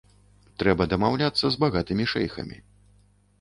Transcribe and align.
Трэба 0.61 0.87
дамаўляцца 0.93 1.45
з 1.57 1.61
багатымі 1.65 2.09
шэйхамі. 2.15 2.57